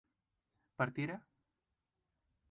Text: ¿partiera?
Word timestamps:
¿partiera? 0.79 1.17